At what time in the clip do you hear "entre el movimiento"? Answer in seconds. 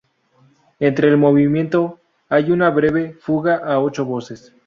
0.79-1.99